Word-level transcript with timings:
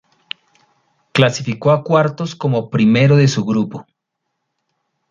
Clasificó 1.13 1.69
a 1.69 1.83
cuartos 1.83 2.35
como 2.35 2.71
primero 2.71 3.17
de 3.17 3.27
su 3.27 3.45
grupo. 3.45 3.85